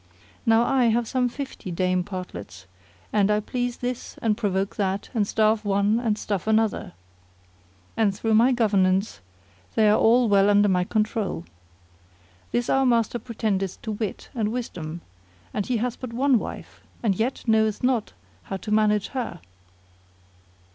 [0.47, 2.65] Now I have some fifty Dame Partlets;
[3.13, 6.93] and I please this and provoke that and starve one and stuff another;
[7.95, 9.21] and through my good governance
[9.75, 11.43] they are all well under my control.
[12.51, 15.01] This our master pretendeth to wit and wisdom,
[15.53, 18.13] and he hath but one wife, and yet knoweth not
[18.45, 19.39] how to manage her."